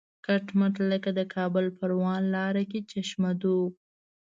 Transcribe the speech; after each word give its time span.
کټ 0.25 0.45
مټ 0.57 0.75
لکه 0.91 1.09
د 1.17 1.21
کابل 1.35 1.65
پروان 1.77 2.21
لاره 2.35 2.63
کې 2.69 2.79
چشمه 2.91 3.31
دوغ. 3.41 3.65